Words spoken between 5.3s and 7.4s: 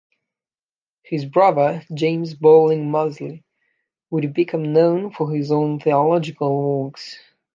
his own theological works.